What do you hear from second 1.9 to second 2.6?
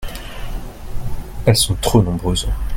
nombreuses.